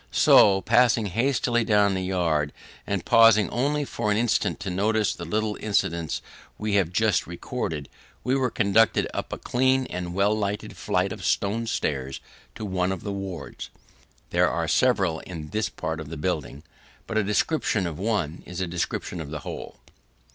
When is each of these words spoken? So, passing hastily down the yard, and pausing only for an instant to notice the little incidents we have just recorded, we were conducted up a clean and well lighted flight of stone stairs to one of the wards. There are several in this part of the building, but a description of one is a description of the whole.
So, 0.09 0.61
passing 0.61 1.05
hastily 1.05 1.63
down 1.63 1.93
the 1.93 2.01
yard, 2.01 2.53
and 2.87 3.05
pausing 3.05 3.51
only 3.51 3.85
for 3.85 4.09
an 4.09 4.17
instant 4.17 4.59
to 4.61 4.71
notice 4.71 5.13
the 5.13 5.25
little 5.25 5.59
incidents 5.61 6.23
we 6.57 6.73
have 6.73 6.91
just 6.91 7.27
recorded, 7.27 7.87
we 8.23 8.33
were 8.35 8.49
conducted 8.49 9.07
up 9.13 9.31
a 9.31 9.37
clean 9.37 9.85
and 9.91 10.15
well 10.15 10.35
lighted 10.35 10.75
flight 10.75 11.11
of 11.11 11.23
stone 11.23 11.67
stairs 11.67 12.19
to 12.55 12.65
one 12.65 12.91
of 12.91 13.03
the 13.03 13.13
wards. 13.13 13.69
There 14.31 14.49
are 14.49 14.67
several 14.67 15.19
in 15.19 15.49
this 15.51 15.69
part 15.69 15.99
of 15.99 16.09
the 16.09 16.17
building, 16.17 16.63
but 17.05 17.15
a 17.19 17.23
description 17.23 17.85
of 17.85 17.99
one 17.99 18.41
is 18.47 18.59
a 18.59 18.65
description 18.65 19.21
of 19.21 19.29
the 19.29 19.41
whole. 19.41 19.81